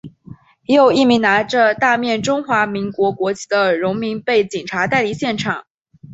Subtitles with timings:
[0.63, 5.63] 也有一名拿着大面中华民国国旗的荣民被警察带离现场。